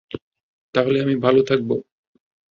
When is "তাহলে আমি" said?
0.75-1.15